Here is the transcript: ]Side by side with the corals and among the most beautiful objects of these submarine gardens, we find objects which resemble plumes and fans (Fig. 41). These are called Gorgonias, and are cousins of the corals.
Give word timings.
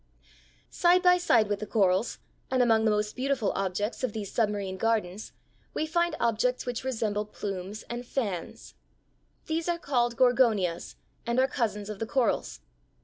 ]Side 0.71 1.03
by 1.03 1.19
side 1.19 1.47
with 1.47 1.59
the 1.59 1.67
corals 1.67 2.17
and 2.49 2.63
among 2.63 2.85
the 2.85 2.89
most 2.89 3.15
beautiful 3.15 3.51
objects 3.51 4.03
of 4.03 4.13
these 4.13 4.31
submarine 4.31 4.75
gardens, 4.77 5.31
we 5.75 5.85
find 5.85 6.15
objects 6.19 6.65
which 6.65 6.83
resemble 6.83 7.23
plumes 7.23 7.83
and 7.83 8.03
fans 8.03 8.73
(Fig. 9.43 9.57
41). 9.57 9.57
These 9.57 9.69
are 9.69 9.77
called 9.77 10.17
Gorgonias, 10.17 10.95
and 11.27 11.39
are 11.39 11.47
cousins 11.47 11.87
of 11.87 11.99
the 11.99 12.07
corals. 12.07 12.61